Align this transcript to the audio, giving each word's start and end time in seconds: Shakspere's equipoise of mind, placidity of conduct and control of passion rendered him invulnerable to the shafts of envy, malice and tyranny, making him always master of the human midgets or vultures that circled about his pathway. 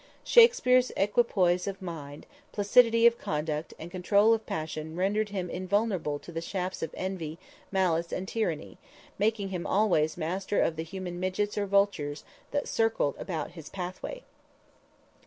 Shakspere's 0.23 0.91
equipoise 0.97 1.67
of 1.67 1.79
mind, 1.79 2.25
placidity 2.53 3.05
of 3.05 3.19
conduct 3.19 3.75
and 3.77 3.91
control 3.91 4.33
of 4.33 4.47
passion 4.47 4.95
rendered 4.95 5.29
him 5.29 5.47
invulnerable 5.47 6.17
to 6.17 6.31
the 6.31 6.41
shafts 6.41 6.81
of 6.81 6.89
envy, 6.97 7.37
malice 7.71 8.11
and 8.11 8.27
tyranny, 8.27 8.79
making 9.19 9.49
him 9.49 9.67
always 9.67 10.17
master 10.17 10.59
of 10.59 10.75
the 10.75 10.83
human 10.83 11.19
midgets 11.19 11.55
or 11.55 11.67
vultures 11.67 12.23
that 12.49 12.67
circled 12.67 13.13
about 13.19 13.51
his 13.51 13.69
pathway. 13.69 14.23